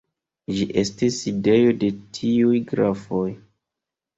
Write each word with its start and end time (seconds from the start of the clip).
Ĝi 0.59 0.63
estis 0.81 1.19
sidejo 1.25 1.75
de 1.83 1.91
tiuj 2.17 2.57
grafoj. 2.73 3.25